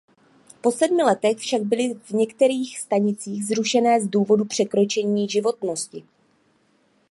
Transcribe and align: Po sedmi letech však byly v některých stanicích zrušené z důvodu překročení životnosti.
Po 0.61 0.71
sedmi 0.71 1.03
letech 1.03 1.37
však 1.37 1.61
byly 1.61 1.93
v 2.03 2.11
některých 2.11 2.79
stanicích 2.79 3.45
zrušené 3.45 4.01
z 4.01 4.07
důvodu 4.07 4.45
překročení 4.45 5.29
životnosti. 5.29 6.03